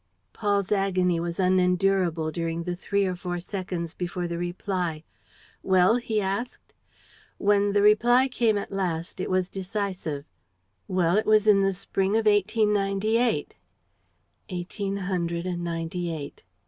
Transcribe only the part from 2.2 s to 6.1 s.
during the three or four seconds before the reply. "Well?"